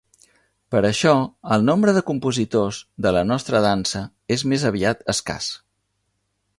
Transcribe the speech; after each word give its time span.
Per 0.75 0.79
això, 0.87 1.11
el 1.57 1.65
nombre 1.67 1.93
de 1.99 2.03
compositors 2.09 2.81
de 3.07 3.13
la 3.19 3.23
nostra 3.35 3.63
dansa 3.69 4.05
és 4.39 4.49
més 4.55 4.69
aviat 4.75 5.09
escàs. 5.17 5.53